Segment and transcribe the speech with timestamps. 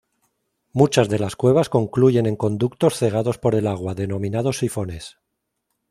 [0.73, 5.19] Muchas de las cuevas concluyen en conductos cegados por el agua, denominados sifones.